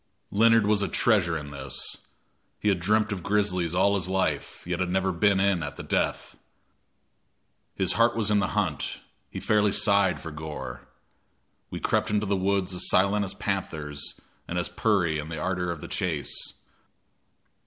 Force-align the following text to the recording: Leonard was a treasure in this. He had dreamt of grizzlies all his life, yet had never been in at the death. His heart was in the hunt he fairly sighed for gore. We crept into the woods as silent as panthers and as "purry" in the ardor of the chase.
Leonard 0.31 0.65
was 0.65 0.81
a 0.81 0.87
treasure 0.87 1.37
in 1.37 1.51
this. 1.51 1.97
He 2.59 2.69
had 2.69 2.79
dreamt 2.79 3.11
of 3.11 3.21
grizzlies 3.21 3.75
all 3.75 3.93
his 3.93 4.09
life, 4.09 4.65
yet 4.65 4.79
had 4.79 4.89
never 4.89 5.11
been 5.11 5.39
in 5.39 5.61
at 5.61 5.75
the 5.75 5.83
death. 5.83 6.39
His 7.75 7.93
heart 7.93 8.15
was 8.15 8.31
in 8.31 8.39
the 8.39 8.47
hunt 8.57 9.01
he 9.29 9.39
fairly 9.39 9.71
sighed 9.71 10.19
for 10.19 10.31
gore. 10.31 10.87
We 11.69 11.79
crept 11.79 12.09
into 12.09 12.25
the 12.25 12.35
woods 12.35 12.73
as 12.73 12.87
silent 12.89 13.23
as 13.25 13.35
panthers 13.35 14.19
and 14.47 14.57
as 14.57 14.69
"purry" 14.69 15.19
in 15.19 15.29
the 15.29 15.37
ardor 15.39 15.69
of 15.71 15.81
the 15.81 15.87
chase. 15.87 16.55